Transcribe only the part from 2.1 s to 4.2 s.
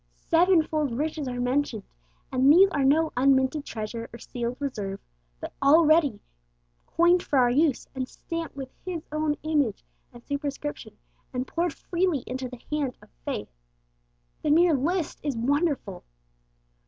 and these are no unminted treasure or